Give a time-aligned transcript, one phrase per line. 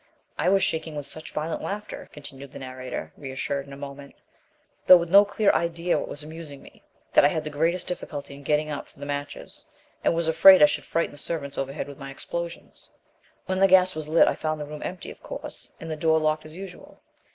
[0.35, 4.15] "I was shaking with such violent laughter," continued the narrator, reassured in a moment,
[4.87, 6.81] "though with no clear idea what was amusing me,
[7.13, 9.63] that I had the greatest difficulty in getting up for the matches,
[10.03, 12.89] and was afraid I should frighten the servants overhead with my explosions.
[13.45, 16.17] When the gas was lit I found the room empty, of course, and the door
[16.17, 16.99] locked as usual.